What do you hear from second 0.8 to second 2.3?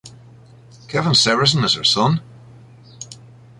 Kevin Severson is her son.